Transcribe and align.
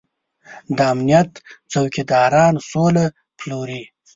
د 0.75 0.77
امنيت 0.93 1.31
څوکيداران 1.71 2.53
سوله 2.69 3.05
پلوري. 3.37 3.83